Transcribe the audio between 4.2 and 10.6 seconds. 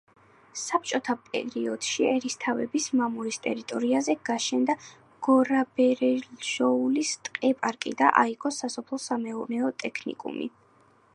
გაშენდა გორაბერეჟოულის ტყე-პარკი და აიგო სასოფლო-სამეურნეო ტექნიკუმი.